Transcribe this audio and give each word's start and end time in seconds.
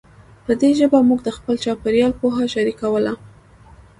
په 0.45 0.51
دې 0.61 0.71
ژبه 0.79 0.99
موږ 1.09 1.19
د 1.23 1.29
خپل 1.37 1.55
چاپېریال 1.63 2.11
پوهه 2.19 2.45
شریکوله. 2.53 3.13